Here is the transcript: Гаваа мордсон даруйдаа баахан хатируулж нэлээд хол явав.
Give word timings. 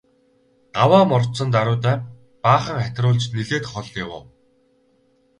Гаваа 0.77 1.03
мордсон 1.11 1.49
даруйдаа 1.53 1.95
баахан 2.43 2.77
хатируулж 2.83 3.23
нэлээд 3.35 3.65
хол 3.71 3.87
явав. 4.03 4.23